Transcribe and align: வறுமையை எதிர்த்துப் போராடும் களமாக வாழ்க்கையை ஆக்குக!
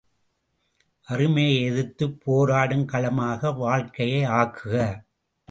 வறுமையை 1.07 1.61
எதிர்த்துப் 1.63 2.17
போராடும் 2.23 2.85
களமாக 2.85 3.51
வாழ்க்கையை 3.51 4.23
ஆக்குக! 4.31 4.75